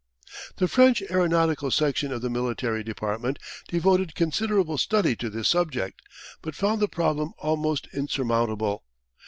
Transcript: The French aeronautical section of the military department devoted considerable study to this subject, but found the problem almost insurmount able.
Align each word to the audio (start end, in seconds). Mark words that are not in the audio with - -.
The 0.55 0.67
French 0.67 1.03
aeronautical 1.11 1.69
section 1.69 2.11
of 2.11 2.23
the 2.23 2.29
military 2.31 2.81
department 2.83 3.37
devoted 3.67 4.15
considerable 4.15 4.79
study 4.79 5.15
to 5.17 5.29
this 5.29 5.47
subject, 5.47 6.01
but 6.41 6.55
found 6.55 6.81
the 6.81 6.87
problem 6.87 7.33
almost 7.37 7.87
insurmount 7.93 8.51
able. 8.51 8.83